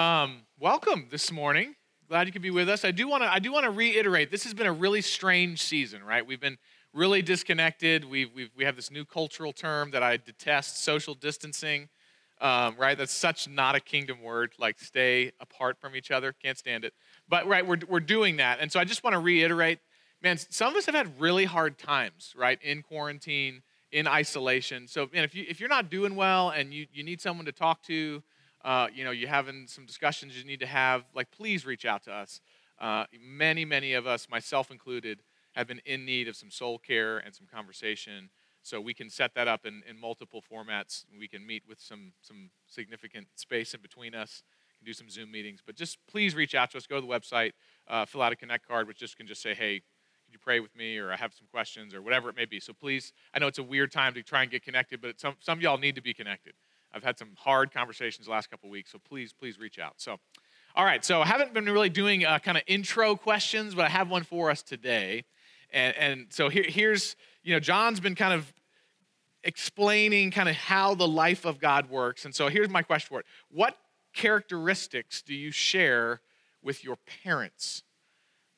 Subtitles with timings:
[0.00, 1.74] Um, welcome this morning.
[2.08, 2.86] Glad you could be with us.
[2.86, 3.30] I do want to.
[3.30, 4.30] I do want to reiterate.
[4.30, 6.26] This has been a really strange season, right?
[6.26, 6.56] We've been
[6.94, 8.06] really disconnected.
[8.06, 11.90] We've, we've we have this new cultural term that I detest: social distancing.
[12.40, 12.96] Um, right?
[12.96, 14.54] That's such not a kingdom word.
[14.58, 16.32] Like stay apart from each other.
[16.32, 16.94] Can't stand it.
[17.28, 19.80] But right, we're we're doing that, and so I just want to reiterate.
[20.22, 22.58] Man, some of us have had really hard times, right?
[22.62, 23.60] In quarantine,
[23.92, 24.88] in isolation.
[24.88, 27.52] So, man, if you if you're not doing well and you you need someone to
[27.52, 28.22] talk to
[28.64, 32.02] uh, you know, you're having some discussions you need to have, like, please reach out
[32.04, 32.40] to us.
[32.78, 37.18] Uh, many, many of us, myself included, have been in need of some soul care
[37.18, 38.30] and some conversation.
[38.62, 41.04] So we can set that up in, in multiple formats.
[41.18, 44.42] We can meet with some, some significant space in between us,
[44.78, 45.60] can do some Zoom meetings.
[45.64, 46.86] But just please reach out to us.
[46.86, 47.52] Go to the website,
[47.88, 49.80] uh, fill out a Connect card, which just can just say, hey,
[50.24, 52.60] could you pray with me or I have some questions or whatever it may be.
[52.60, 55.34] So please, I know it's a weird time to try and get connected, but some,
[55.40, 56.52] some of y'all need to be connected.
[56.92, 59.94] I've had some hard conversations the last couple weeks, so please, please reach out.
[59.98, 60.18] So,
[60.74, 63.88] all right, so I haven't been really doing uh, kind of intro questions, but I
[63.88, 65.24] have one for us today.
[65.72, 68.52] And, and so here, here's, you know, John's been kind of
[69.42, 72.24] explaining kind of how the life of God works.
[72.24, 73.76] And so here's my question for it What
[74.12, 76.20] characteristics do you share
[76.62, 77.82] with your parents?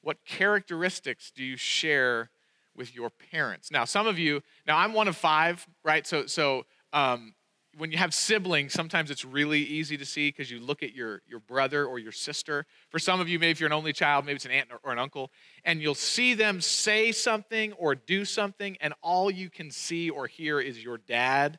[0.02, 2.30] What characteristics do you share
[2.74, 3.70] with your parents?
[3.70, 6.06] Now, some of you, now I'm one of five, right?
[6.06, 7.34] So, so um,
[7.78, 11.22] when you have siblings, sometimes it's really easy to see because you look at your,
[11.26, 12.66] your brother or your sister.
[12.90, 14.92] For some of you, maybe if you're an only child, maybe it's an aunt or
[14.92, 15.30] an uncle,
[15.64, 20.26] and you'll see them say something or do something, and all you can see or
[20.26, 21.58] hear is your dad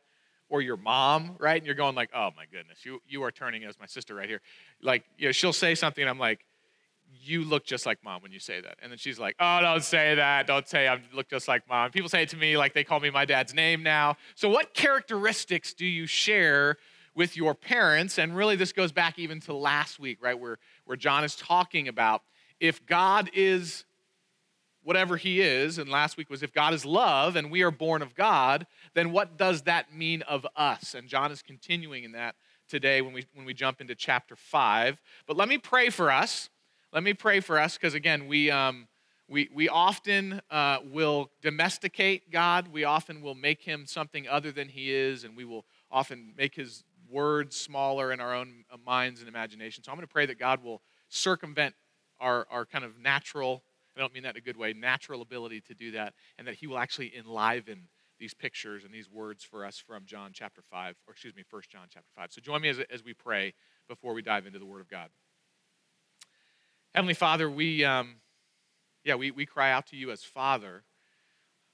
[0.50, 1.58] or your mom, right?
[1.58, 4.30] And you're going like, oh my goodness, you, you are turning as my sister right
[4.30, 4.42] here.
[4.82, 6.46] Like, you know, she'll say something, and I'm like,
[7.22, 8.78] you look just like mom when you say that.
[8.82, 10.48] And then she's like, oh, don't say that.
[10.48, 11.92] Don't say I look just like mom.
[11.92, 14.18] People say it to me like they call me my dad's name now.
[14.36, 16.78] So, what characteristics do you share
[17.16, 18.18] with your parents?
[18.18, 21.88] And really, this goes back even to last week, right, where, where John is talking
[21.88, 22.22] about
[22.60, 23.86] if God is
[24.84, 28.02] whatever he is, and last week was if God is love and we are born
[28.02, 30.94] of God, then what does that mean of us?
[30.94, 32.36] And John is continuing in that
[32.68, 35.02] today when we, when we jump into chapter 5.
[35.26, 36.50] But let me pray for us
[36.94, 38.88] let me pray for us because, again, we, um,
[39.28, 42.68] we, we often uh, will domesticate God.
[42.68, 46.54] We often will make him something other than he is, and we will often make
[46.54, 49.84] his words smaller in our own uh, minds and imagination.
[49.84, 51.74] So I'm going to pray that God will circumvent
[52.20, 53.64] our, our kind of natural,
[53.98, 56.56] I don't mean that in a good way, natural ability to do that, and that
[56.56, 57.88] he will actually enliven
[58.20, 61.62] these pictures and these words for us from John chapter 5, or excuse me, 1
[61.72, 62.34] John chapter 5.
[62.34, 63.56] So join me as, as we pray
[63.90, 65.10] before we dive into the Word of God.
[66.94, 68.18] Heavenly Father, we, um,
[69.04, 70.84] yeah, we, we cry out to you as Father,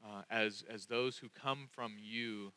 [0.01, 2.53] uh, as, as those who come from you.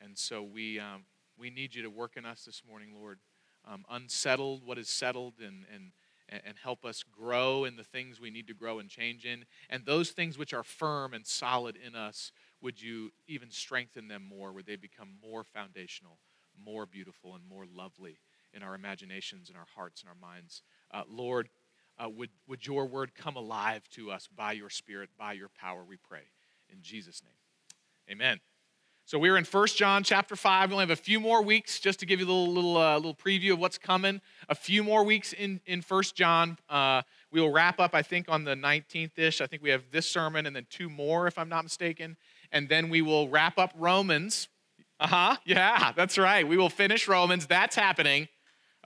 [0.00, 3.18] And so we, um, we need you to work in us this morning, Lord.
[3.66, 5.90] Um, unsettled what is settled and, and,
[6.28, 9.44] and help us grow in the things we need to grow and change in.
[9.68, 12.30] And those things which are firm and solid in us,
[12.62, 14.52] would you even strengthen them more?
[14.52, 16.18] Would they become more foundational,
[16.64, 18.18] more beautiful, and more lovely
[18.52, 20.62] in our imaginations in our hearts and our minds?
[20.92, 21.48] Uh, Lord,
[21.98, 25.84] uh, would, would your word come alive to us by your spirit, by your power,
[25.88, 26.22] we pray.
[26.70, 27.34] In Jesus' name.
[28.10, 28.40] Amen.
[29.06, 30.70] So we're in 1 John chapter 5.
[30.70, 32.96] We only have a few more weeks just to give you a little, little, uh,
[32.96, 34.22] little preview of what's coming.
[34.48, 36.56] A few more weeks in, in 1 John.
[36.70, 39.42] Uh, we will wrap up, I think, on the 19th-ish.
[39.42, 42.16] I think we have this sermon and then two more, if I'm not mistaken.
[42.50, 44.48] And then we will wrap up Romans.
[44.98, 45.36] Uh-huh.
[45.44, 46.48] Yeah, that's right.
[46.48, 47.46] We will finish Romans.
[47.46, 48.28] That's happening.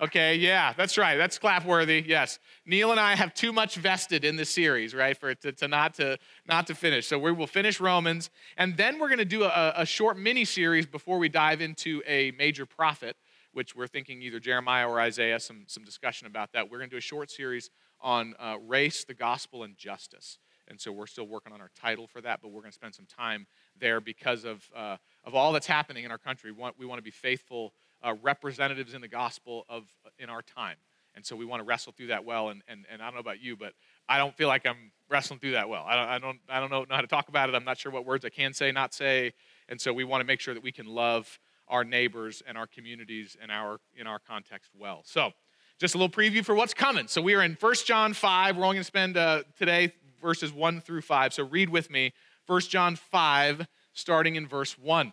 [0.01, 1.17] Okay, yeah, that's right.
[1.17, 2.07] That's clapworthy.
[2.07, 5.51] Yes, Neil and I have too much vested in this series, right, for it to,
[5.53, 7.09] to not to not to finish.
[7.09, 10.45] So we will finish Romans, and then we're going to do a, a short mini
[10.45, 13.17] series before we dive into a major prophet,
[13.53, 15.41] which we're thinking either Jeremiah or Isaiah.
[15.41, 16.71] Some some discussion about that.
[16.71, 17.71] We're going to do a short series
[18.01, 20.39] on uh, race, the gospel, and justice.
[20.69, 22.95] And so we're still working on our title for that, but we're going to spend
[22.95, 23.47] some time
[23.81, 26.53] there because of uh, of all that's happening in our country.
[26.53, 27.73] We want, we want to be faithful
[28.03, 30.77] uh, representatives in the gospel of uh, in our time.
[31.15, 32.51] And so we want to wrestle through that well.
[32.51, 33.73] And, and, and I don't know about you, but
[34.09, 35.85] I don't feel like I'm wrestling through that well.
[35.85, 37.57] I don't, I don't, I don't know, know how to talk about it.
[37.57, 39.33] I'm not sure what words I can say, not say.
[39.69, 42.69] And so we want to make sure that we can love our neighbors and our
[42.69, 45.03] communities and our, in our context well.
[45.05, 45.33] So
[45.79, 47.09] just a little preview for what's coming.
[47.09, 48.57] So we are in 1 John 5.
[48.57, 51.33] We're only going to spend uh, today verses 1 through 5.
[51.35, 52.13] So read with me
[52.47, 55.13] 1 John 5, starting in verse 1.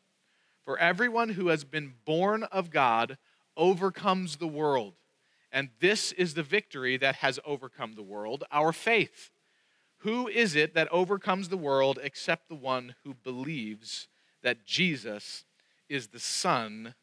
[0.63, 3.17] For everyone who has been born of God
[3.57, 4.93] overcomes the world.
[5.51, 9.31] And this is the victory that has overcome the world, our faith.
[9.97, 14.07] Who is it that overcomes the world except the one who believes
[14.41, 15.45] that Jesus
[15.89, 16.95] is the Son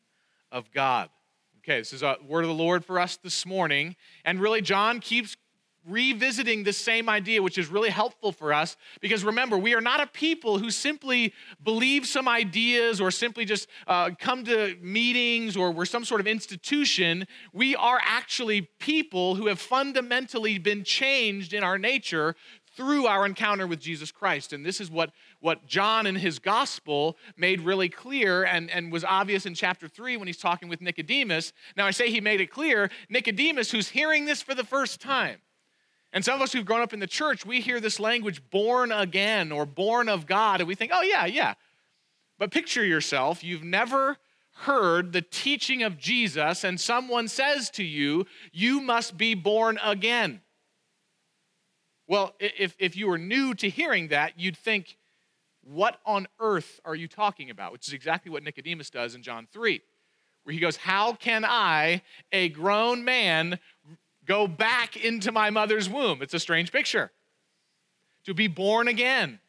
[0.51, 1.11] of God?
[1.59, 3.95] Okay, this is a word of the Lord for us this morning.
[4.25, 5.37] And really, John keeps
[5.87, 10.01] revisiting the same idea, which is really helpful for us because remember, we are not
[10.01, 11.33] a people who simply
[11.63, 16.27] believe some ideas or simply just uh, come to meetings or we're some sort of
[16.27, 17.27] institution.
[17.53, 22.35] We are actually people who have fundamentally been changed in our nature
[22.77, 24.53] through our encounter with Jesus Christ.
[24.53, 25.11] And this is what,
[25.41, 30.17] what John in his gospel made really clear and, and was obvious in chapter 3
[30.17, 31.53] when he's talking with Nicodemus.
[31.77, 35.39] Now, I say he made it clear, Nicodemus, who's hearing this for the first time.
[36.13, 38.93] And some of us who've grown up in the church, we hear this language born
[38.93, 41.55] again or born of God, and we think, oh, yeah, yeah.
[42.39, 44.17] But picture yourself, you've never
[44.63, 50.41] heard the teaching of Jesus, and someone says to you, you must be born again.
[52.07, 54.97] Well, if, if you were new to hearing that, you'd think,
[55.63, 57.73] what on earth are you talking about?
[57.73, 59.81] Which is exactly what Nicodemus does in John 3,
[60.45, 62.03] where he goes, How can I,
[62.33, 63.59] a grown man,
[64.29, 66.23] go back into my mother's womb.
[66.23, 67.11] It's a strange picture.
[68.27, 69.41] To be born again.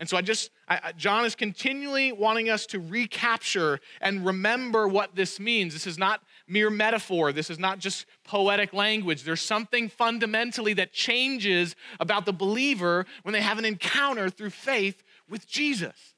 [0.00, 5.14] And so I just, I, John is continually wanting us to recapture and remember what
[5.14, 5.72] this means.
[5.72, 7.32] This is not mere metaphor.
[7.32, 9.24] This is not just poetic language.
[9.24, 15.02] There's something fundamentally that changes about the believer when they have an encounter through faith
[15.28, 16.14] with Jesus.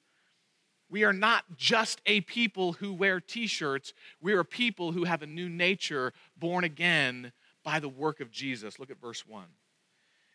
[0.90, 5.22] We are not just a people who wear t shirts, we are people who have
[5.22, 7.32] a new nature, born again
[7.70, 8.80] by the work of Jesus.
[8.80, 9.44] Look at verse 1.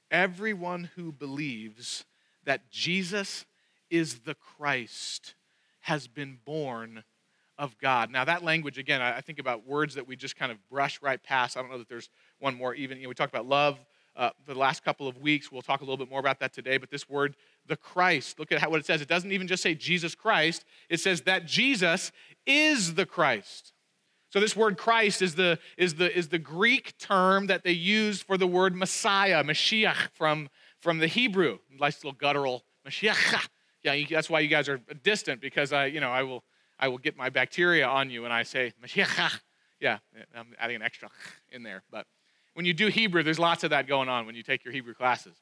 [0.09, 2.05] Everyone who believes
[2.45, 3.45] that Jesus
[3.89, 5.35] is the Christ
[5.81, 7.03] has been born
[7.57, 8.09] of God.
[8.09, 11.21] Now, that language, again, I think about words that we just kind of brush right
[11.21, 11.57] past.
[11.57, 12.09] I don't know that there's
[12.39, 12.99] one more even.
[12.99, 13.83] You know, we talked about love
[14.15, 15.51] uh, for the last couple of weeks.
[15.51, 16.77] We'll talk a little bit more about that today.
[16.77, 17.35] But this word,
[17.67, 19.01] the Christ, look at how, what it says.
[19.01, 22.13] It doesn't even just say Jesus Christ, it says that Jesus
[22.45, 23.73] is the Christ.
[24.35, 28.21] So this word Christ is the, is the, is the Greek term that they use
[28.21, 30.49] for the word Messiah, Mashiach from,
[30.81, 31.59] from the Hebrew.
[31.79, 33.47] Nice little guttural Mashiach.
[33.81, 36.43] Yeah, that's why you guys are distant because I, you know, I will,
[36.77, 39.39] I will get my bacteria on you when I say Mashiach.
[39.79, 39.99] Yeah,
[40.35, 41.09] I'm adding an extra
[41.51, 41.83] in there.
[41.89, 42.05] But
[42.55, 44.95] when you do Hebrew, there's lots of that going on when you take your Hebrew
[44.95, 45.37] classes.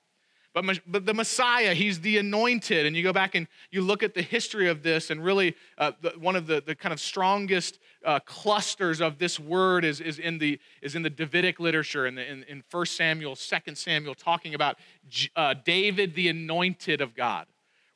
[0.54, 2.86] But, but the Messiah, he's the anointed.
[2.86, 5.94] And you go back and you look at the history of this, and really uh,
[6.02, 10.20] the, one of the, the kind of strongest uh, clusters of this word is, is,
[10.20, 14.14] in, the, is in the Davidic literature, in, the, in, in 1 Samuel, 2 Samuel,
[14.14, 14.78] talking about
[15.36, 17.48] uh, David, the anointed of God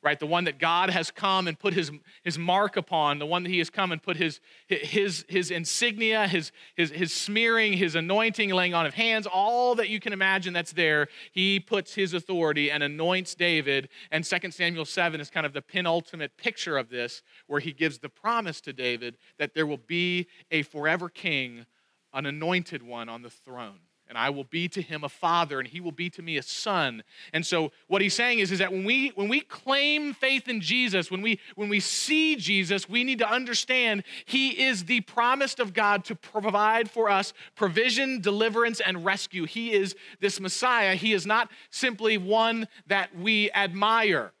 [0.02, 0.18] right?
[0.18, 1.90] The one that God has come and put his,
[2.22, 6.28] his mark upon, the one that he has come and put his, his, his insignia,
[6.28, 10.52] his, his, his smearing, his anointing, laying on of hands, all that you can imagine
[10.52, 13.88] that's there, he puts his authority and anoints David.
[14.12, 17.98] And 2 Samuel 7 is kind of the penultimate picture of this, where he gives
[17.98, 21.66] the promise to David that there will be a forever king,
[22.12, 25.68] an anointed one on the throne and I will be to him a father, and
[25.68, 27.02] he will be to me a son.
[27.32, 30.60] And so what he's saying is, is that when we when we claim faith in
[30.60, 35.60] Jesus, when we when we see Jesus, we need to understand he is the promised
[35.60, 39.44] of God to provide for us provision, deliverance, and rescue.
[39.44, 40.94] He is this Messiah.
[40.94, 44.32] He is not simply one that we admire.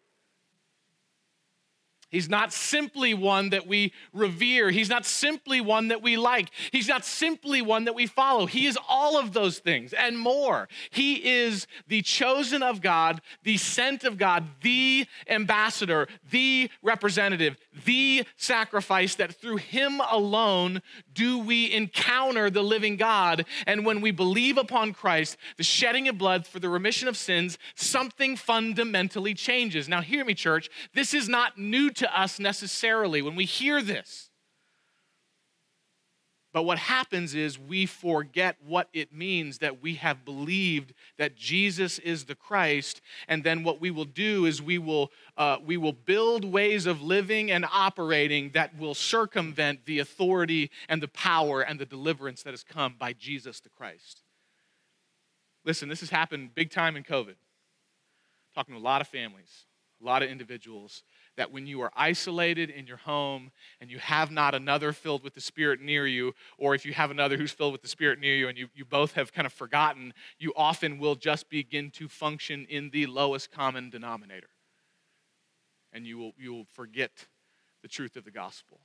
[2.10, 4.70] He's not simply one that we revere.
[4.70, 6.50] He's not simply one that we like.
[6.72, 8.46] He's not simply one that we follow.
[8.46, 10.68] He is all of those things and more.
[10.90, 18.24] He is the chosen of God, the sent of God, the ambassador, the representative, the
[18.36, 20.80] sacrifice that through him alone
[21.18, 23.44] do we encounter the living God.
[23.66, 27.58] And when we believe upon Christ, the shedding of blood for the remission of sins,
[27.74, 29.88] something fundamentally changes.
[29.88, 30.70] Now, hear me, church.
[30.94, 34.27] This is not new to us necessarily when we hear this.
[36.58, 42.00] But what happens is we forget what it means that we have believed that Jesus
[42.00, 45.92] is the Christ, and then what we will do is we will uh, we will
[45.92, 51.78] build ways of living and operating that will circumvent the authority and the power and
[51.78, 54.24] the deliverance that has come by Jesus the Christ.
[55.64, 57.36] Listen, this has happened big time in COVID.
[58.52, 59.66] Talking to a lot of families,
[60.02, 61.04] a lot of individuals
[61.38, 65.34] that when you are isolated in your home and you have not another filled with
[65.34, 68.34] the Spirit near you, or if you have another who's filled with the Spirit near
[68.34, 72.08] you and you, you both have kind of forgotten, you often will just begin to
[72.08, 74.48] function in the lowest common denominator.
[75.92, 77.28] And you will, you will forget
[77.82, 78.80] the truth of the gospel.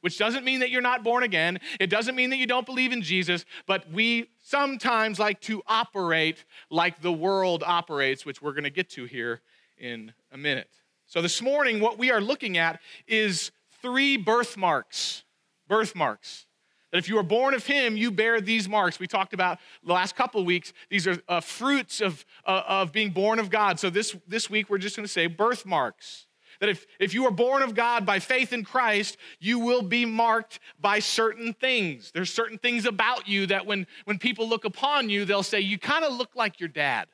[0.00, 1.60] Which doesn't mean that you're not born again.
[1.78, 6.44] It doesn't mean that you don't believe in Jesus, but we sometimes like to operate
[6.70, 9.42] like the world operates, which we're going to get to here
[9.78, 10.68] in a minute.
[11.06, 15.24] So, this morning, what we are looking at is three birthmarks.
[15.68, 16.46] Birthmarks.
[16.90, 18.98] That if you are born of Him, you bear these marks.
[18.98, 20.72] We talked about the last couple weeks.
[20.90, 23.78] These are uh, fruits of, uh, of being born of God.
[23.78, 26.26] So, this, this week, we're just going to say birthmarks.
[26.60, 30.04] That if, if you are born of God by faith in Christ, you will be
[30.04, 32.10] marked by certain things.
[32.14, 35.78] There's certain things about you that when, when people look upon you, they'll say, You
[35.78, 37.08] kind of look like your dad.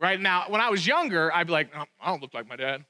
[0.00, 2.56] Right now, when I was younger, I'd be like, oh, I don't look like my
[2.56, 2.84] dad.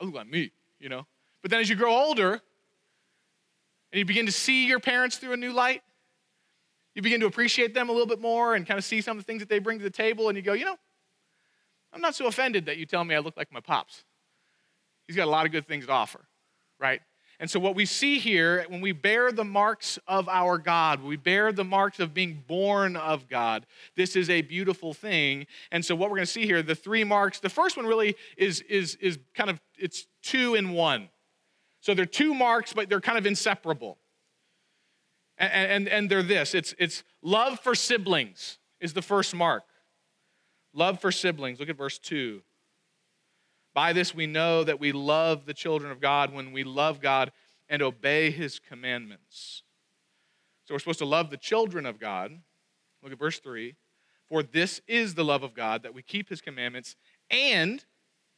[0.00, 1.06] I look like me, you know?
[1.42, 5.36] But then as you grow older and you begin to see your parents through a
[5.36, 5.82] new light,
[6.94, 9.24] you begin to appreciate them a little bit more and kind of see some of
[9.24, 10.76] the things that they bring to the table, and you go, you know,
[11.92, 14.04] I'm not so offended that you tell me I look like my pops.
[15.06, 16.26] He's got a lot of good things to offer,
[16.80, 17.00] right?
[17.40, 21.16] And so, what we see here, when we bear the marks of our God, we
[21.16, 23.64] bear the marks of being born of God,
[23.94, 25.46] this is a beautiful thing.
[25.70, 28.16] And so, what we're going to see here, the three marks, the first one really
[28.36, 31.10] is, is, is kind of, it's two in one.
[31.80, 33.98] So, they're two marks, but they're kind of inseparable.
[35.38, 39.62] And, and, and they're this it's, it's love for siblings, is the first mark.
[40.74, 41.60] Love for siblings.
[41.60, 42.42] Look at verse 2.
[43.78, 47.30] By this we know that we love the children of God when we love God
[47.68, 49.62] and obey his commandments.
[50.64, 52.32] So we're supposed to love the children of God.
[53.04, 53.76] Look at verse 3.
[54.28, 56.96] For this is the love of God, that we keep his commandments
[57.30, 57.84] and,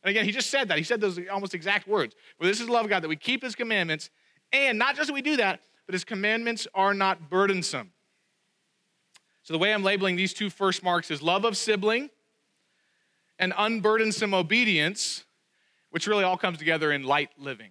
[0.02, 0.76] and again, he just said that.
[0.76, 2.14] He said those almost exact words.
[2.38, 4.10] For this is the love of God, that we keep his commandments,
[4.52, 7.92] and not just that we do that, but his commandments are not burdensome.
[9.42, 12.10] So the way I'm labeling these two first marks is love of sibling
[13.38, 15.24] and unburdensome obedience
[15.90, 17.70] which really all comes together in light living.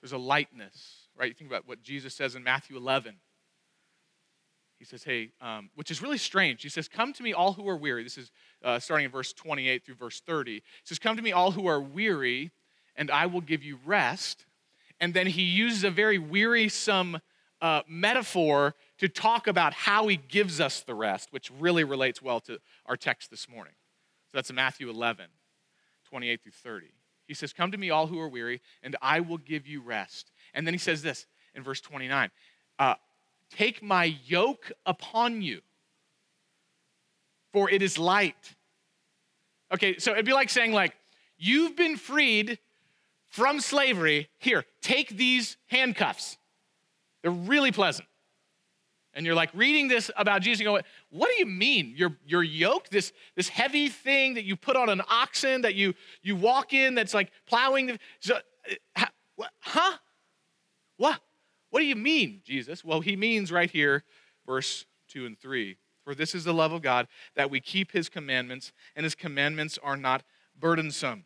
[0.00, 1.28] There's a lightness, right?
[1.28, 3.16] You think about what Jesus says in Matthew 11.
[4.78, 6.62] He says, hey, um, which is really strange.
[6.62, 8.02] He says, Come to me, all who are weary.
[8.02, 8.30] This is
[8.64, 10.52] uh, starting in verse 28 through verse 30.
[10.52, 12.50] He says, Come to me, all who are weary,
[12.96, 14.46] and I will give you rest.
[14.98, 17.18] And then he uses a very wearisome
[17.60, 22.40] uh, metaphor to talk about how he gives us the rest, which really relates well
[22.40, 23.74] to our text this morning.
[24.28, 25.26] So that's Matthew 11.
[26.10, 26.86] 28 through 30.
[27.26, 30.30] He says, Come to me, all who are weary, and I will give you rest.
[30.52, 32.30] And then he says this in verse 29
[32.78, 32.94] uh,
[33.50, 35.60] Take my yoke upon you,
[37.52, 38.54] for it is light.
[39.72, 40.94] Okay, so it'd be like saying, like,
[41.38, 42.58] you've been freed
[43.28, 44.28] from slavery.
[44.38, 46.36] Here, take these handcuffs.
[47.22, 48.08] They're really pleasant
[49.14, 51.94] and you're like reading this about Jesus, you go, what do you mean?
[51.96, 55.94] Your, your yoke, this, this heavy thing that you put on an oxen that you,
[56.22, 57.86] you walk in that's like plowing.
[57.86, 58.38] The, so,
[58.96, 59.06] uh,
[59.60, 59.96] huh?
[60.96, 61.20] What?
[61.70, 62.84] What do you mean, Jesus?
[62.84, 64.04] Well, he means right here,
[64.46, 65.76] verse 2 and 3.
[66.04, 69.78] For this is the love of God, that we keep his commandments, and his commandments
[69.82, 70.22] are not
[70.58, 71.24] burdensome.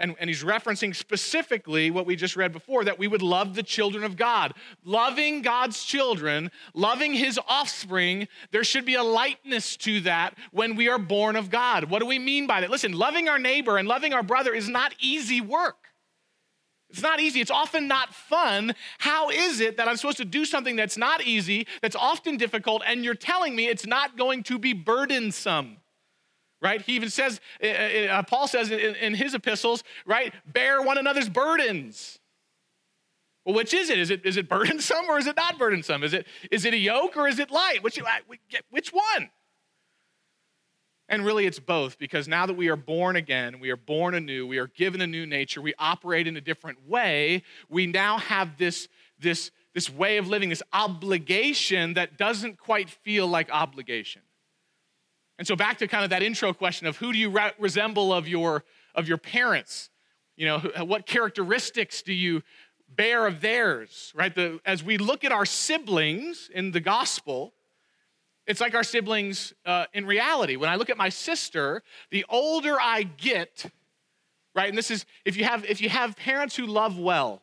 [0.00, 3.62] And, and he's referencing specifically what we just read before that we would love the
[3.62, 4.54] children of God.
[4.82, 10.88] Loving God's children, loving his offspring, there should be a lightness to that when we
[10.88, 11.84] are born of God.
[11.84, 12.70] What do we mean by that?
[12.70, 15.76] Listen, loving our neighbor and loving our brother is not easy work.
[16.88, 17.40] It's not easy.
[17.40, 18.74] It's often not fun.
[18.98, 22.82] How is it that I'm supposed to do something that's not easy, that's often difficult,
[22.86, 25.76] and you're telling me it's not going to be burdensome?
[26.60, 26.82] Right?
[26.82, 30.32] He even says, uh, uh, Paul says in, in, his epistles, right?
[30.46, 32.18] Bear one another's burdens.
[33.44, 33.98] Well, which is it?
[33.98, 36.02] Is it, is it burdensome or is it not burdensome?
[36.02, 37.82] Is it, is it a yoke or is it light?
[37.82, 37.98] Which,
[38.70, 39.30] which one?
[41.08, 44.46] And really, it's both because now that we are born again, we are born anew,
[44.46, 48.56] we are given a new nature, we operate in a different way, we now have
[48.58, 48.86] this,
[49.18, 54.22] this, this way of living, this obligation that doesn't quite feel like obligation.
[55.40, 58.12] And so back to kind of that intro question of who do you re- resemble
[58.12, 58.62] of your
[58.94, 59.88] of your parents?
[60.36, 62.42] You know, what characteristics do you
[62.90, 64.34] bear of theirs, right?
[64.34, 67.54] The, as we look at our siblings in the gospel,
[68.46, 70.56] it's like our siblings uh, in reality.
[70.56, 73.64] When I look at my sister, the older I get,
[74.54, 74.68] right?
[74.68, 77.40] And this is if you have if you have parents who love well,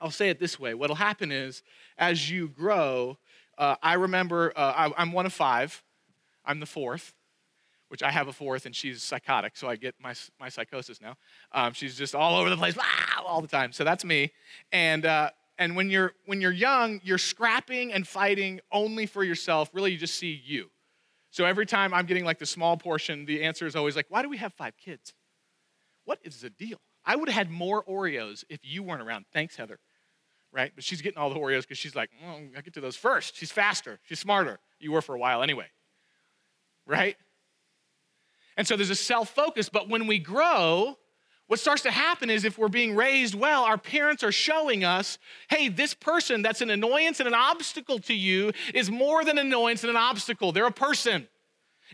[0.00, 1.64] I'll say it this way: what'll happen is
[1.98, 3.18] as you grow,
[3.58, 5.82] uh, I remember uh, I, I'm one of five.
[6.46, 7.14] I'm the fourth.
[7.88, 11.16] which I have a fourth, and she's psychotic, so I get my, my psychosis now.
[11.52, 13.72] Um, she's just all over the place, wow, all the time.
[13.72, 14.32] So that's me.
[14.72, 19.70] And, uh, and when, you're, when you're young, you're scrapping and fighting only for yourself.
[19.72, 20.70] Really, you just see you.
[21.30, 24.22] So every time I'm getting like the small portion, the answer is always like, why
[24.22, 25.14] do we have five kids?
[26.04, 26.78] What is the deal?
[27.04, 29.26] I would have had more Oreos if you weren't around.
[29.32, 29.78] Thanks, Heather.
[30.52, 30.72] Right?
[30.74, 33.36] But she's getting all the Oreos because she's like, oh, I get to those first.
[33.36, 34.00] She's faster.
[34.04, 34.58] She's smarter.
[34.80, 35.66] You were for a while anyway.
[36.86, 37.16] Right?
[38.56, 39.68] And so there's a self focus.
[39.68, 40.96] But when we grow,
[41.46, 45.18] what starts to happen is if we're being raised well, our parents are showing us,
[45.48, 49.46] hey, this person that's an annoyance and an obstacle to you is more than an
[49.46, 50.50] annoyance and an obstacle.
[50.52, 51.28] They're a person.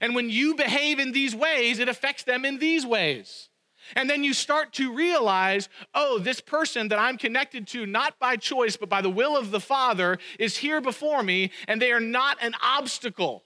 [0.00, 3.50] And when you behave in these ways, it affects them in these ways.
[3.94, 8.36] And then you start to realize, oh, this person that I'm connected to, not by
[8.36, 12.00] choice, but by the will of the Father, is here before me, and they are
[12.00, 13.44] not an obstacle.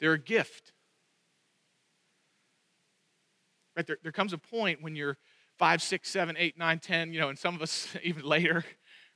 [0.00, 0.72] They're a gift.
[3.76, 3.86] Right?
[3.86, 5.16] There, there comes a point when you're
[5.58, 8.64] five, six, seven, eight, nine, ten, you know, and some of us even later,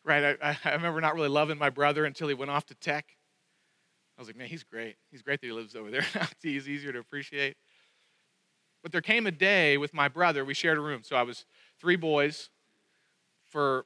[0.04, 0.36] right?
[0.42, 3.06] I, I remember not really loving my brother until he went off to tech.
[4.16, 4.96] I was like, man, he's great.
[5.10, 6.04] He's great that he lives over there.
[6.42, 7.56] he's easier to appreciate.
[8.82, 11.02] But there came a day with my brother, we shared a room.
[11.04, 11.46] So I was
[11.80, 12.50] three boys.
[13.50, 13.84] For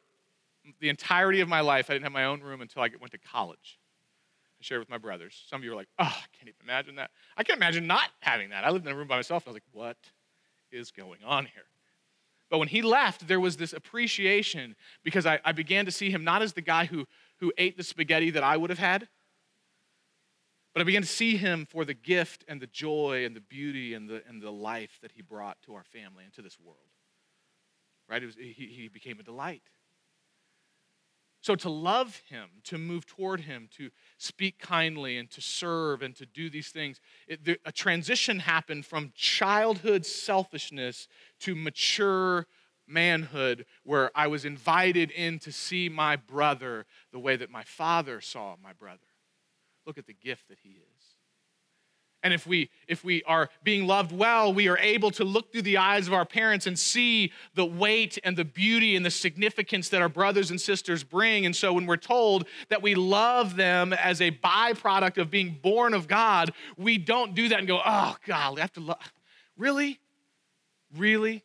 [0.81, 3.19] the entirety of my life, I didn't have my own room until I went to
[3.19, 3.79] college.
[4.61, 5.45] I shared with my brothers.
[5.49, 7.11] Some of you are like, oh, I can't even imagine that.
[7.37, 8.65] I can't imagine not having that.
[8.65, 9.45] I lived in a room by myself.
[9.47, 9.99] I was like, what
[10.73, 11.65] is going on here?
[12.49, 16.23] But when he left, there was this appreciation because I, I, began to see him
[16.23, 17.07] not as the guy who,
[17.39, 19.09] who ate the spaghetti that I would have had,
[20.73, 23.95] but I began to see him for the gift and the joy and the beauty
[23.95, 26.79] and the, and the life that he brought to our family and to this world.
[28.09, 28.25] Right?
[28.25, 29.63] Was, he, he became a delight.
[31.47, 36.13] So to love him, to move toward him, to speak kindly and to serve and
[36.17, 41.07] to do these things, it, the, a transition happened from childhood selfishness
[41.39, 42.49] to mature
[42.89, 48.21] manhood where I was invited in to see my brother the way that my father
[48.21, 49.07] saw my brother.
[49.87, 50.96] Look at the gift that he is.
[52.27, 55.63] And if we if we are being loved well, we are able to look through
[55.63, 59.91] the eyes of our parents and see the weight and the beauty and the significance
[59.91, 61.47] that our brothers and sisters bring.
[61.47, 65.95] And so when we're told that we love them as a byproduct of being born
[65.95, 69.13] of God, we don't do that and go, "Oh God, I have to love."
[69.57, 70.01] Really?
[70.97, 71.45] Really?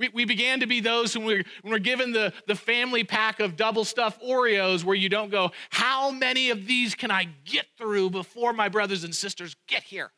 [0.00, 3.38] We, we began to be those when we're, when we're given the, the family pack
[3.38, 7.66] of double stuffed Oreos where you don't go, How many of these can I get
[7.76, 10.10] through before my brothers and sisters get here?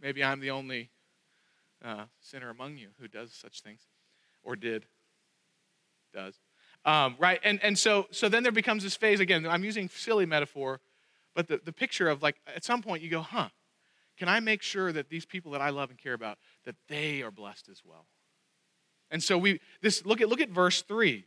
[0.00, 0.90] Maybe I'm the only
[1.84, 3.82] uh, sinner among you who does such things
[4.42, 4.86] or did,
[6.12, 6.34] does.
[6.84, 7.38] Um, right?
[7.44, 9.46] And, and so, so then there becomes this phase again.
[9.46, 10.80] I'm using silly metaphor,
[11.36, 13.50] but the, the picture of like at some point you go, huh,
[14.18, 17.22] can I make sure that these people that I love and care about, that they
[17.22, 18.06] are blessed as well?
[19.12, 21.26] And so we this look at look at verse 3.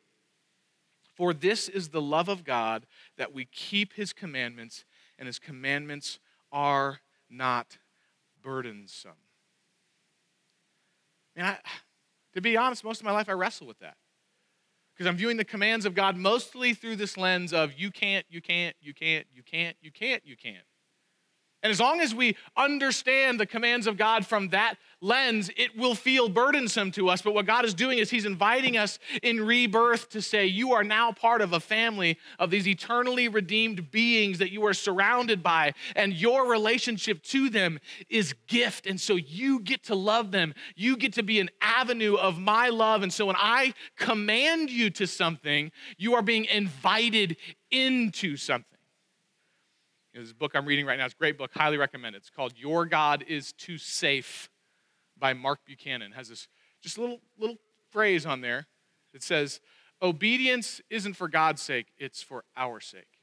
[1.14, 2.86] For this is the love of God
[3.18, 4.84] that we keep his commandments
[5.18, 6.20] and his commandments
[6.52, 7.78] are not
[8.44, 9.12] burdensome.
[11.38, 11.58] And I,
[12.34, 13.96] to be honest, most of my life I wrestle with that.
[14.94, 18.42] Because I'm viewing the commands of God mostly through this lens of you can't, you
[18.42, 20.66] can't, you can't, you can't, you can't, you can't.
[21.66, 25.96] And as long as we understand the commands of God from that lens, it will
[25.96, 27.24] feel burdensome to us.
[27.24, 30.84] But what God is doing is He's inviting us in rebirth to say, You are
[30.84, 35.74] now part of a family of these eternally redeemed beings that you are surrounded by,
[35.96, 38.86] and your relationship to them is gift.
[38.86, 40.54] And so you get to love them.
[40.76, 43.02] You get to be an avenue of my love.
[43.02, 47.38] And so when I command you to something, you are being invited
[47.72, 48.75] into something.
[50.16, 52.20] This book I'm reading right now, is a great book, highly recommend it.
[52.20, 54.50] It's called Your God is Too Safe
[55.20, 56.14] by Mark Buchanan.
[56.14, 56.48] It has this
[56.82, 57.58] just little little
[57.92, 58.68] phrase on there.
[59.12, 59.60] that says,
[60.02, 63.20] Obedience isn't for God's sake, it's for our sake.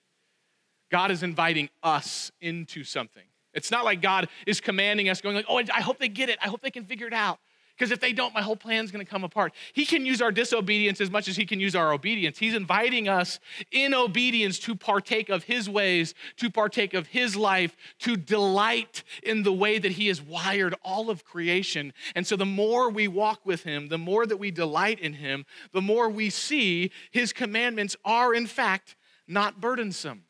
[0.90, 3.24] God is inviting us into something.
[3.54, 6.38] It's not like God is commanding us, going like, oh, I hope they get it.
[6.42, 7.38] I hope they can figure it out.
[7.82, 9.52] Because if they don't, my whole plan's gonna come apart.
[9.72, 12.38] He can use our disobedience as much as he can use our obedience.
[12.38, 13.40] He's inviting us
[13.72, 19.42] in obedience to partake of his ways, to partake of his life, to delight in
[19.42, 21.92] the way that he has wired all of creation.
[22.14, 25.44] And so the more we walk with him, the more that we delight in him,
[25.72, 28.94] the more we see his commandments are, in fact,
[29.26, 30.22] not burdensome.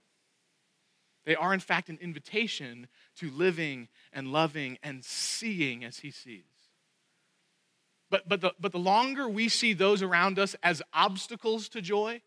[1.26, 6.51] They are, in fact, an invitation to living and loving and seeing as he sees.
[8.12, 12.20] But, but, the, but the longer we see those around us as obstacles to joy,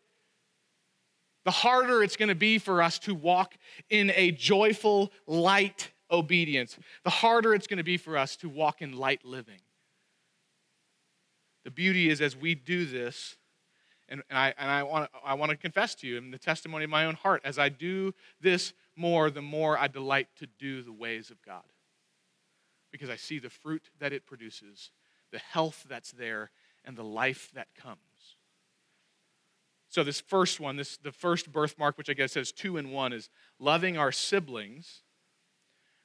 [1.44, 3.54] the harder it's going to be for us to walk
[3.88, 8.82] in a joyful light obedience, the harder it's going to be for us to walk
[8.82, 9.60] in light living.
[11.64, 13.36] The beauty is as we do this,
[14.08, 16.82] and, and I, and I, want, I want to confess to you in the testimony
[16.82, 20.82] of my own heart, as I do this more, the more I delight to do
[20.82, 21.62] the ways of God.
[22.90, 24.90] Because I see the fruit that it produces,
[25.36, 26.50] the health that's there,
[26.82, 27.98] and the life that comes.
[29.90, 33.12] So this first one, this the first birthmark, which I guess says two in one,
[33.12, 35.02] is loving our siblings.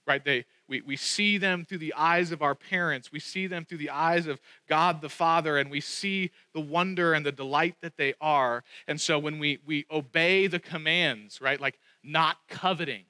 [0.06, 0.26] Right?
[0.26, 3.10] They we, we see them through the eyes of our parents.
[3.10, 7.14] We see them through the eyes of God the Father, and we see the wonder
[7.14, 8.66] and the delight that they are.
[8.86, 13.06] And so when we, we obey the commands, right, like not coveting,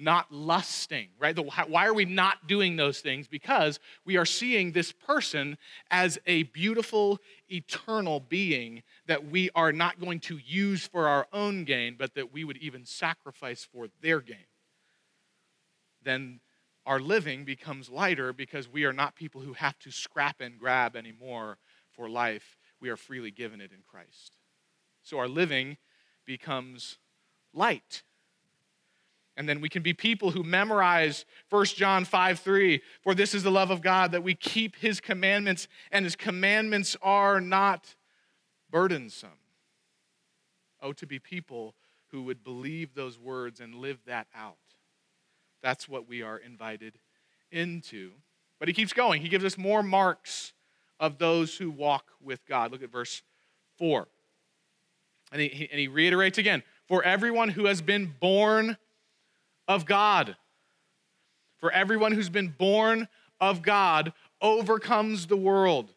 [0.00, 1.36] not lusting, right?
[1.36, 3.28] The, why are we not doing those things?
[3.28, 5.58] Because we are seeing this person
[5.90, 11.64] as a beautiful, eternal being that we are not going to use for our own
[11.64, 14.46] gain, but that we would even sacrifice for their gain.
[16.02, 16.40] Then
[16.86, 20.96] our living becomes lighter because we are not people who have to scrap and grab
[20.96, 21.58] anymore
[21.92, 22.56] for life.
[22.80, 24.36] We are freely given it in Christ.
[25.02, 25.76] So our living
[26.24, 26.98] becomes
[27.52, 28.02] light
[29.36, 32.82] and then we can be people who memorize 1 John 5 3.
[33.02, 36.96] For this is the love of God, that we keep his commandments, and his commandments
[37.02, 37.94] are not
[38.70, 39.30] burdensome.
[40.82, 41.74] Oh, to be people
[42.08, 44.56] who would believe those words and live that out.
[45.62, 46.98] That's what we are invited
[47.50, 48.12] into.
[48.58, 49.22] But he keeps going.
[49.22, 50.52] He gives us more marks
[50.98, 52.72] of those who walk with God.
[52.72, 53.22] Look at verse
[53.78, 54.06] 4.
[55.32, 58.76] And he, and he reiterates again For everyone who has been born
[59.70, 60.36] of God.
[61.58, 63.06] For everyone who's been born
[63.40, 65.94] of God overcomes the world.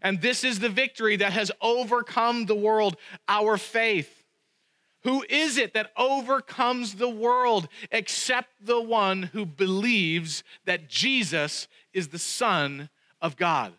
[0.00, 2.96] And this is the victory that has overcome the world,
[3.28, 4.24] our faith.
[5.02, 12.08] Who is it that overcomes the world except the one who believes that Jesus is
[12.08, 12.88] the Son
[13.20, 13.74] of God?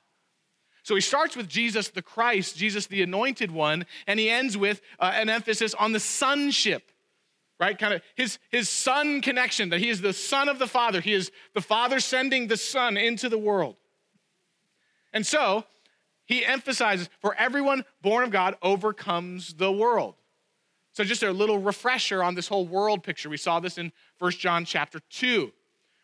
[0.83, 4.81] So he starts with Jesus the Christ, Jesus the anointed one, and he ends with
[4.99, 6.91] uh, an emphasis on the sonship
[7.59, 7.77] right?
[7.77, 11.01] Kind of his, his son connection, that he is the son of the Father.
[11.01, 13.75] He is the Father sending the Son into the world.
[15.13, 15.63] And so
[16.25, 20.15] he emphasizes for everyone born of God overcomes the world.
[20.91, 23.29] So just a little refresher on this whole world picture.
[23.29, 25.51] We saw this in First John chapter 2,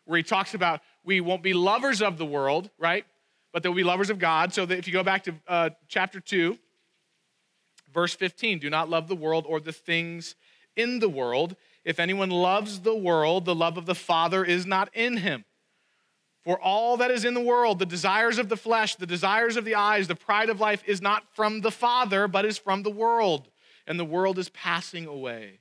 [0.04, 3.04] where he talks about we won't be lovers of the world, right?
[3.52, 4.54] But they'll be lovers of God.
[4.54, 6.58] So that if you go back to uh, chapter 2,
[7.92, 10.34] verse 15, do not love the world or the things
[10.76, 11.56] in the world.
[11.84, 15.44] If anyone loves the world, the love of the Father is not in him.
[16.44, 19.64] For all that is in the world, the desires of the flesh, the desires of
[19.64, 22.90] the eyes, the pride of life, is not from the Father, but is from the
[22.90, 23.48] world.
[23.86, 25.60] And the world is passing away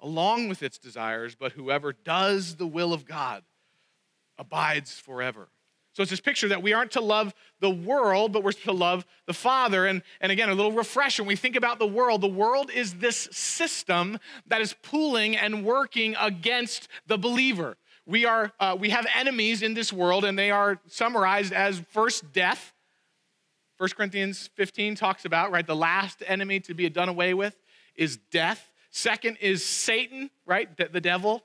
[0.00, 3.44] along with its desires, but whoever does the will of God
[4.38, 5.48] abides forever.
[6.00, 9.04] So it's this picture that we aren't to love the world, but we're to love
[9.26, 9.84] the Father.
[9.84, 12.94] And, and again, a little refresher when we think about the world, the world is
[12.94, 17.76] this system that is pulling and working against the believer.
[18.06, 22.32] We, are, uh, we have enemies in this world, and they are summarized as first
[22.32, 22.72] death.
[23.76, 27.58] 1 Corinthians 15 talks about, right, the last enemy to be done away with
[27.94, 28.72] is death.
[28.90, 31.42] Second is Satan, right, the, the devil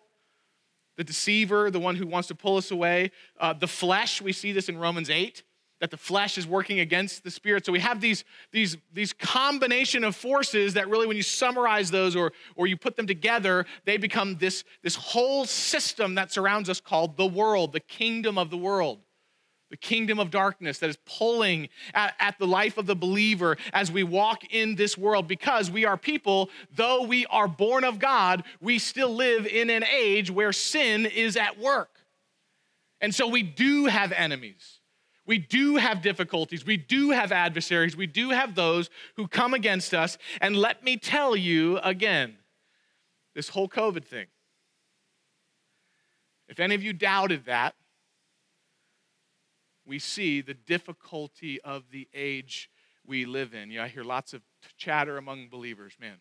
[0.98, 3.12] the deceiver, the one who wants to pull us away.
[3.40, 5.44] Uh, the flesh, we see this in Romans 8,
[5.82, 7.66] that the flesh is working against the spirit.
[7.66, 12.16] So we have these, these, these combination of forces that really, when you summarize those
[12.16, 16.80] or, or you put them together, they become this, this whole system that surrounds us
[16.80, 19.05] called the world, the kingdom of the world
[19.70, 23.92] the kingdom of darkness that is pulling at, at, the life of the believer as
[23.92, 28.44] we walk in this world because we are people, though we are born of God,
[28.62, 31.90] we still live in an age where sin is at work.
[33.02, 34.80] And so we do have enemies.
[35.26, 36.66] We do have difficulties.
[36.66, 37.98] We do have adversaries.
[37.98, 40.18] We do have those who come against us.
[40.40, 42.38] And let me tell you again
[43.34, 44.28] this whole COVID thing.
[46.48, 47.74] If any of you doubted that,
[49.86, 52.70] we see the difficulty of the age
[53.06, 53.70] we live in.
[53.70, 54.42] You know, I hear lots of
[54.78, 56.18] chatter among believers, man.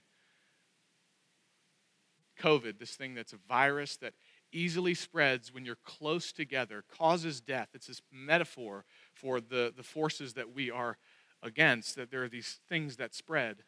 [2.41, 4.15] COVID, this thing that's a virus that
[4.53, 7.69] easily spreads when you're close together, causes death.
[7.75, 10.99] It's this metaphor for the, the forces that we are
[11.43, 13.63] against, that there are these things that spread.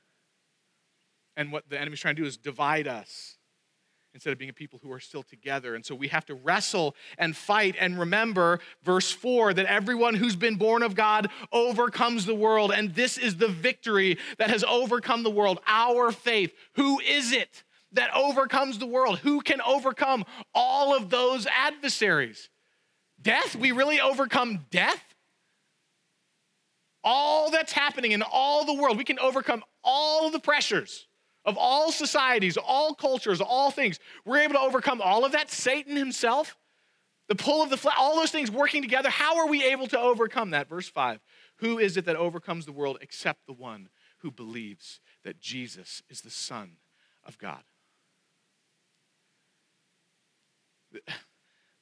[1.37, 3.36] And what the enemy's trying to do is divide us
[4.17, 5.75] instead of being a people who are still together.
[5.75, 10.37] And so we have to wrestle and fight and remember, verse 4, that everyone who's
[10.37, 12.73] been born of God overcomes the world.
[12.73, 16.55] And this is the victory that has overcome the world our faith.
[16.77, 19.19] Who is it that overcomes the world.
[19.19, 20.25] Who can overcome
[20.55, 22.49] all of those adversaries?
[23.21, 23.55] Death?
[23.55, 25.03] We really overcome death?
[27.05, 31.07] All that's happening in all the world, we can overcome all the pressures
[31.47, 33.99] of all societies, all cultures, all things.
[34.25, 35.51] We're able to overcome all of that.
[35.51, 36.57] Satan himself,
[37.29, 39.09] the pull of the flesh, all those things working together.
[39.09, 40.69] How are we able to overcome that?
[40.69, 41.21] Verse 5
[41.59, 46.21] Who is it that overcomes the world except the one who believes that Jesus is
[46.21, 46.73] the Son
[47.25, 47.63] of God?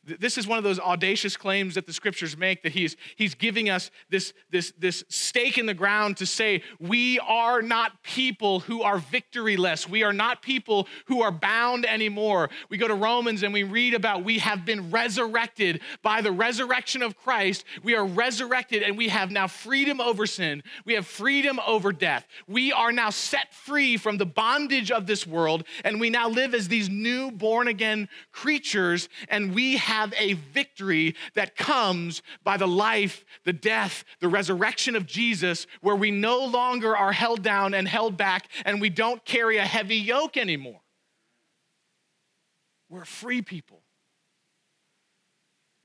[0.07, 3.71] This is one of those audacious claims that the scriptures make that he's, he's giving
[3.71, 8.83] us this, this, this stake in the ground to say, we are not people who
[8.83, 9.89] are victoryless.
[9.89, 12.51] We are not people who are bound anymore.
[12.69, 17.01] We go to Romans and we read about we have been resurrected by the resurrection
[17.01, 17.65] of Christ.
[17.83, 20.63] We are resurrected and we have now freedom over sin.
[20.85, 22.27] We have freedom over death.
[22.47, 26.55] We are now set free from the bondage of this world and we now live
[26.55, 32.57] as these new born again creatures and we have have a victory that comes by
[32.57, 37.75] the life, the death, the resurrection of Jesus, where we no longer are held down
[37.75, 40.81] and held back and we don't carry a heavy yoke anymore.
[42.89, 43.83] We're free people.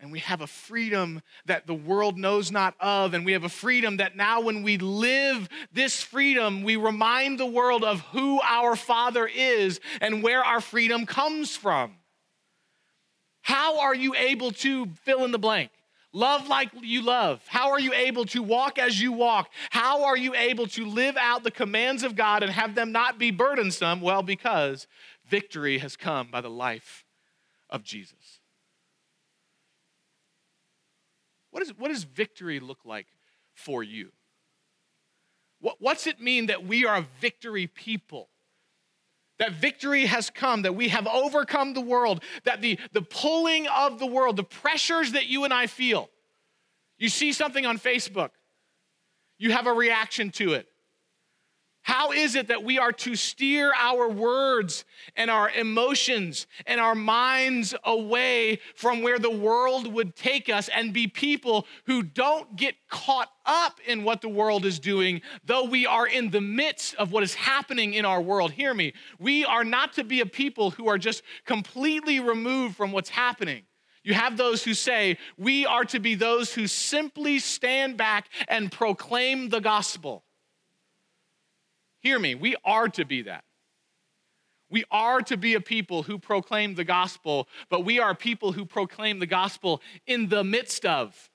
[0.02, 3.13] And we have a freedom that the world knows not of.
[3.13, 7.45] And we have a freedom that now, when we live this freedom, we remind the
[7.45, 11.99] world of who our Father is and where our freedom comes from.
[13.50, 15.72] How are you able to fill in the blank?
[16.14, 17.42] Love like you love.
[17.48, 19.50] How are you able to walk as you walk?
[19.72, 23.18] How are you able to live out the commands of God and have them not
[23.18, 24.02] be burdensome?
[24.02, 24.86] Well, because
[25.28, 27.06] victory has come by the life
[27.72, 28.40] of Jesus.
[31.50, 33.08] What, is, what does victory look like
[33.56, 34.12] for you?
[35.60, 38.30] What, what's it mean that we are a victory people?
[39.39, 43.97] That victory has come, that we have overcome the world, that the, the pulling of
[43.97, 46.10] the world, the pressures that you and I feel.
[46.97, 48.32] You see something on Facebook,
[49.38, 50.67] you have a reaction to it.
[51.89, 56.93] How is it that we are to steer our words and our emotions and our
[56.93, 62.75] minds away from where the world would take us and be people who don't get
[62.89, 67.12] caught up in what the world is doing, though we are in the midst of
[67.12, 68.52] what is happening in our world?
[68.52, 68.93] Hear me.
[69.17, 73.63] We are not to be a people who are just completely removed from what's happening.
[74.04, 78.71] You have those who say, we are to be those who simply stand back and
[78.71, 80.23] proclaim the gospel.
[82.02, 83.44] Hear me, we are to be that.
[84.70, 88.66] We are to be a people who proclaim the gospel, but we are people who
[88.66, 91.30] proclaim the gospel in the midst of.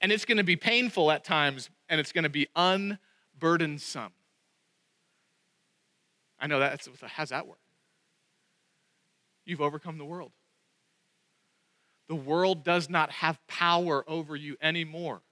[0.00, 4.10] And it's going to be painful at times, and it's going to be unburdensome.
[6.40, 7.58] I know that's how's that work?
[9.46, 10.32] You've overcome the world.
[12.08, 15.22] The world does not have power over you anymore.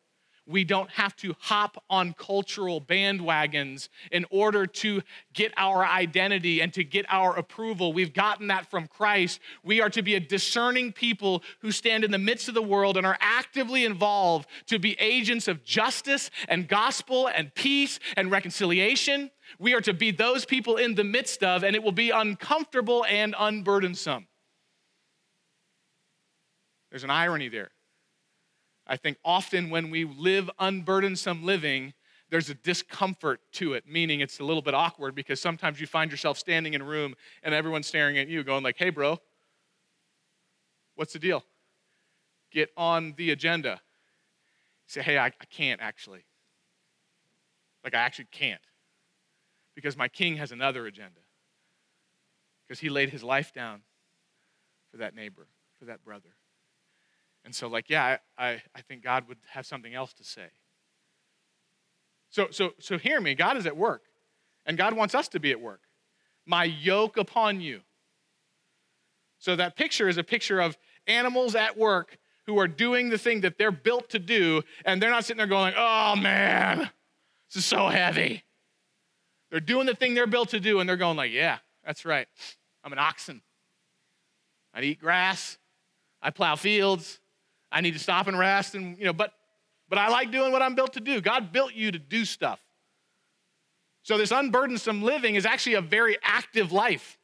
[0.47, 5.03] We don't have to hop on cultural bandwagons in order to
[5.33, 7.93] get our identity and to get our approval.
[7.93, 9.41] We've gotten that from Christ.
[9.63, 12.97] We are to be a discerning people who stand in the midst of the world
[12.97, 19.31] and are actively involved to be agents of justice and gospel and peace and reconciliation.
[19.59, 23.05] We are to be those people in the midst of, and it will be uncomfortable
[23.09, 24.27] and unburdensome.
[26.91, 27.71] There's an irony there.
[28.87, 31.95] I think often when we live unburdensome living,
[32.31, 36.11] there's a discomfort to it, meaning it's a little bit awkward because sometimes you find
[36.11, 39.19] yourself standing in a room and everyone's staring at you, going like, "Hey, bro,
[40.95, 41.45] what's the deal?
[42.51, 43.81] Get on the agenda."
[44.87, 46.25] You say, "Hey, I, I can't actually.
[47.85, 48.63] Like, I actually can't,
[49.75, 51.21] because my king has another agenda.
[52.67, 53.83] Because he laid his life down
[54.91, 56.35] for that neighbor, for that brother."
[57.45, 60.49] And so, like, yeah, I, I, I think God would have something else to say.
[62.31, 63.35] So, so, so hear me.
[63.35, 64.03] God is at work,
[64.65, 65.81] and God wants us to be at work.
[66.47, 67.81] My yoke upon you.
[69.39, 73.43] So that picture is a picture of animals at work who are doing the thing
[73.43, 76.91] that they're built to do, and they're not sitting there going, oh man,
[77.49, 78.45] this is so heavy.
[79.51, 82.27] They're doing the thing they're built to do, and they're going like, yeah, that's right.
[82.83, 83.43] I'm an oxen.
[84.73, 85.59] I eat grass.
[86.23, 87.21] I plow fields.
[87.73, 89.33] I need to stop and rest and you know, but
[89.89, 91.21] but I like doing what I'm built to do.
[91.21, 92.61] God built you to do stuff.
[94.03, 97.19] So this unburdensome living is actually a very active life.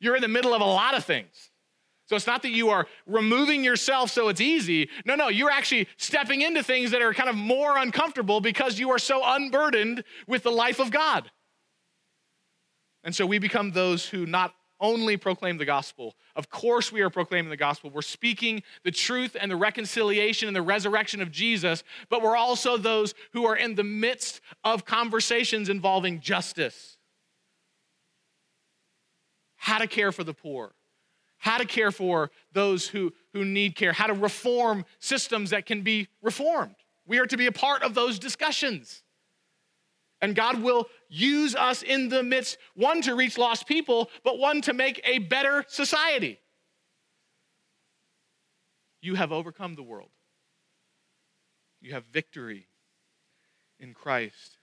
[0.00, 1.50] You're in the middle of a lot of things.
[2.06, 4.88] So it's not that you are removing yourself so it's easy.
[5.04, 8.90] No, no, you're actually stepping into things that are kind of more uncomfortable because you
[8.90, 11.30] are so unburdened with the life of God.
[13.04, 16.14] And so we become those who not only proclaim the gospel.
[16.36, 17.90] Of course, we are proclaiming the gospel.
[17.90, 22.76] We're speaking the truth and the reconciliation and the resurrection of Jesus, but we're also
[22.76, 26.98] those who are in the midst of conversations involving justice
[29.58, 30.72] how to care for the poor,
[31.36, 35.82] how to care for those who, who need care, how to reform systems that can
[35.82, 36.76] be reformed.
[37.06, 39.02] We are to be a part of those discussions.
[40.20, 44.60] And God will use us in the midst, one to reach lost people, but one
[44.62, 46.38] to make a better society.
[49.00, 50.10] You have overcome the world.
[51.80, 52.66] You have victory
[53.78, 54.58] in Christ.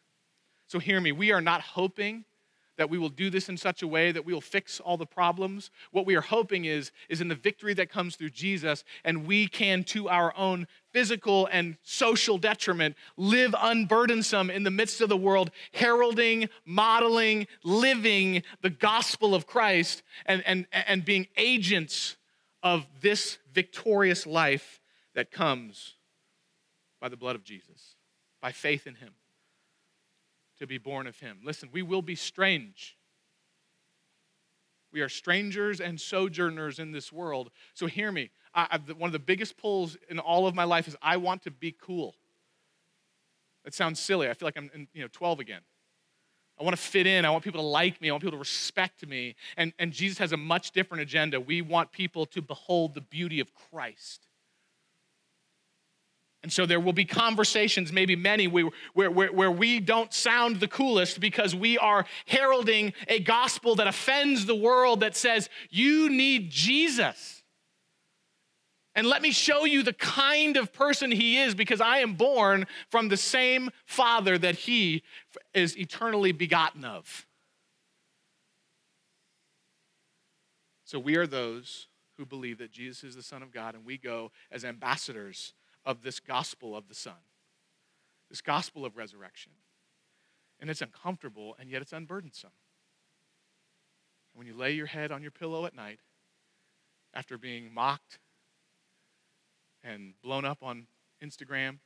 [0.67, 2.25] So hear me, we are not hoping
[2.77, 5.05] that we will do this in such a way that we will fix all the
[5.05, 5.71] problems.
[5.91, 9.47] What we are hoping is, is in the victory that comes through Jesus, and we
[9.47, 15.17] can, to our own physical and social detriment, live unburdensome in the midst of the
[15.17, 22.17] world, heralding, modeling, living the gospel of Christ, and, and, and being agents
[22.63, 24.81] of this victorious life
[25.13, 25.93] that comes
[26.99, 27.95] by the blood of Jesus,
[28.41, 29.13] by faith in Him
[30.59, 31.39] to be born of him.
[31.43, 32.97] Listen, we will be strange.
[34.91, 37.51] We are strangers and sojourners in this world.
[37.73, 38.29] So hear me.
[38.53, 41.51] I, one of the biggest pulls in all of my life is I want to
[41.51, 42.15] be cool.
[43.65, 44.29] That sounds silly.
[44.29, 45.61] I feel like I'm in, you know 12 again.
[46.57, 47.25] I want to fit in.
[47.25, 48.09] I want people to like me.
[48.09, 49.35] I want people to respect me.
[49.57, 51.41] And, and Jesus has a much different agenda.
[51.41, 54.27] We want people to behold the beauty of Christ.
[56.45, 60.67] And so there will be conversations, maybe many, where, where, where, we don't sound the
[60.67, 66.51] coolest because we are heralding a gospel that offends the world that says, you need
[66.51, 67.41] Jesus.
[68.93, 72.67] And let me show you the kind of person he is because I am born
[72.91, 75.01] from the same father that he
[75.55, 77.25] is eternally begotten of.
[80.83, 83.97] So we are those who believe that Jesus is the Son of God, and we
[83.97, 87.13] go as ambassadors of this gospel of the Son,
[88.29, 89.51] this gospel of resurrection.
[90.59, 92.53] And it's uncomfortable, and yet it's unburdensome.
[94.33, 95.99] And when you lay your head on your pillow at night,
[97.15, 98.19] after being mocked
[99.83, 100.87] and blown up on
[101.23, 101.77] Instagram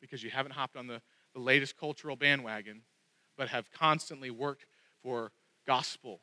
[0.00, 1.00] because you haven't hopped on the,
[1.32, 2.82] the latest cultural bandwagon,
[3.36, 4.66] but have constantly worked
[5.02, 5.32] for
[5.66, 6.20] gospel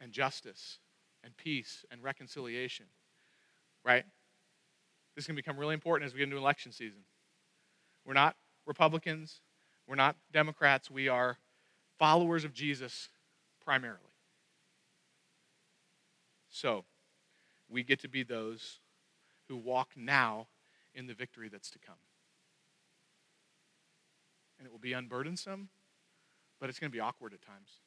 [0.00, 0.78] and justice
[1.24, 2.86] and peace and reconciliation,
[3.82, 4.04] right?
[5.16, 7.00] This is going to become really important as we get into election season.
[8.04, 9.40] We're not Republicans,
[9.88, 11.38] we're not Democrats, we are
[11.98, 13.08] followers of Jesus
[13.64, 14.00] primarily.
[16.50, 16.84] So,
[17.68, 18.80] we get to be those
[19.48, 20.48] who walk now
[20.94, 21.96] in the victory that's to come.
[24.58, 25.68] And it will be unburdensome,
[26.60, 27.80] but it's going to be awkward at times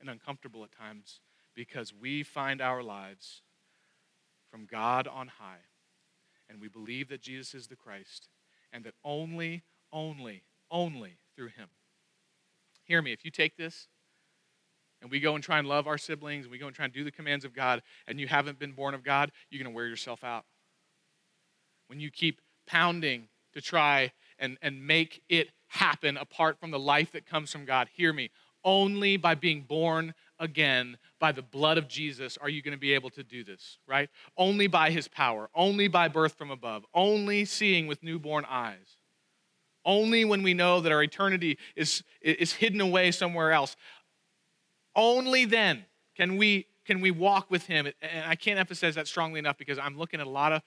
[0.00, 1.20] and uncomfortable at times
[1.54, 3.42] because we find our lives
[4.50, 5.64] from God on high
[6.48, 8.28] and we believe that Jesus is the Christ
[8.72, 11.68] and that only, only, only through him.
[12.84, 13.88] Hear me, if you take this
[15.02, 16.94] and we go and try and love our siblings and we go and try and
[16.94, 19.76] do the commands of God and you haven't been born of God, you're going to
[19.76, 20.44] wear yourself out.
[21.88, 27.12] When you keep pounding to try and, and make it happen apart from the life
[27.12, 28.30] that comes from God, hear me,
[28.64, 32.94] only by being born again by the blood of Jesus are you going to be
[32.94, 34.08] able to do this, right?
[34.36, 38.96] Only by his power, only by birth from above, only seeing with newborn eyes.
[39.84, 43.76] Only when we know that our eternity is, is hidden away somewhere else.
[44.96, 45.84] Only then
[46.16, 47.86] can we, can we walk with him.
[48.02, 50.62] And I can't emphasize that strongly enough because I'm looking at a lot of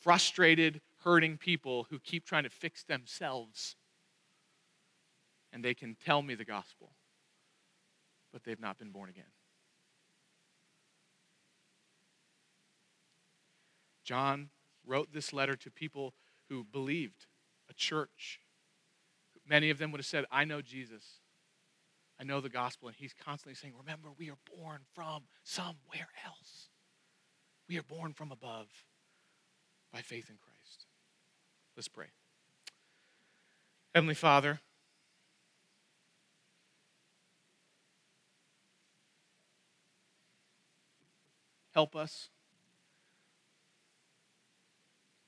[0.00, 3.76] frustrated, hurting people who keep trying to fix themselves.
[5.50, 6.92] And they can tell me the gospel
[8.32, 9.24] but they've not been born again.
[14.04, 14.50] John
[14.86, 16.14] wrote this letter to people
[16.48, 17.26] who believed,
[17.68, 18.40] a church.
[19.46, 21.20] Many of them would have said, I know Jesus.
[22.18, 22.88] I know the gospel.
[22.88, 26.68] And he's constantly saying, Remember, we are born from somewhere else.
[27.68, 28.68] We are born from above
[29.92, 30.86] by faith in Christ.
[31.76, 32.06] Let's pray.
[33.94, 34.60] Heavenly Father,
[41.78, 42.28] Help us.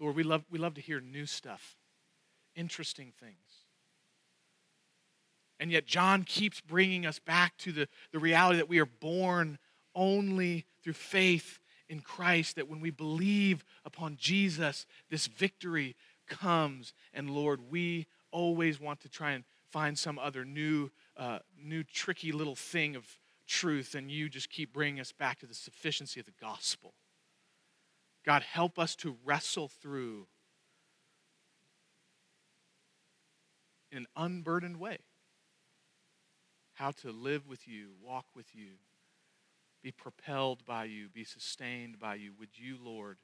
[0.01, 1.77] Lord, we love, we love to hear new stuff,
[2.57, 3.69] interesting things.
[5.61, 9.61] And yet, John keeps bringing us back to the, the reality that we are born
[9.95, 15.95] only through faith in Christ, that when we believe upon Jesus, this victory
[16.27, 16.93] comes.
[17.15, 22.33] And Lord, we always want to try and find some other new uh, new tricky
[22.33, 23.07] little thing of
[23.51, 26.95] truth, and you just keep bringing us back to the sufficiency of the gospel.
[28.25, 30.29] God, help us to wrestle through
[33.91, 34.99] in an unburdened way
[36.75, 38.79] how to live with you, walk with you,
[39.83, 42.33] be propelled by you, be sustained by you.
[42.39, 43.19] Would you, Lord,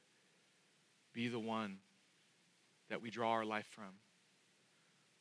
[1.15, 1.79] be the one
[2.91, 4.01] that we draw our life from?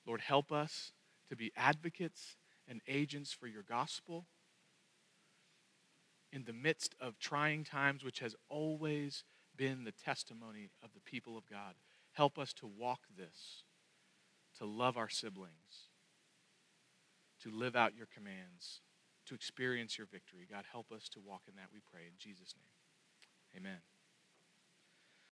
[0.05, 0.91] Lord, help us
[1.29, 2.35] to be advocates
[2.67, 4.25] and agents for your gospel
[6.35, 9.23] in the midst of trying times, which has always
[9.55, 11.75] been the testimony of the people of God.
[12.11, 13.63] Help us to walk this,
[14.57, 15.89] to love our siblings,
[17.41, 18.81] to live out your commands,
[19.25, 20.45] to experience your victory.
[20.49, 22.01] God, help us to walk in that, we pray.
[22.05, 23.79] In Jesus' name, amen.